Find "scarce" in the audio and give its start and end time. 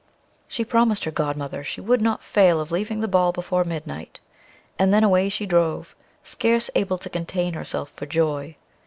6.23-6.71